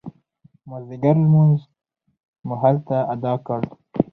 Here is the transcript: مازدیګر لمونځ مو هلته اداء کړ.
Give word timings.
مازدیګر 0.69 1.15
لمونځ 1.23 1.59
مو 2.47 2.55
هلته 2.63 2.95
اداء 3.13 3.37
کړ. 3.45 3.61